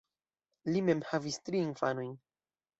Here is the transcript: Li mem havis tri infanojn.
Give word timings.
Li 0.71 0.81
mem 0.87 1.05
havis 1.11 1.39
tri 1.51 1.63
infanojn. 1.69 2.13